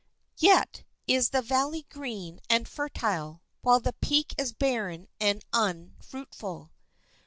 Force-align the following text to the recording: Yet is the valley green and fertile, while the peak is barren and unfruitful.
Yet 0.39 0.83
is 1.05 1.29
the 1.29 1.43
valley 1.43 1.85
green 1.87 2.39
and 2.49 2.67
fertile, 2.67 3.43
while 3.61 3.79
the 3.79 3.93
peak 3.93 4.33
is 4.35 4.51
barren 4.51 5.07
and 5.19 5.45
unfruitful. 5.53 6.71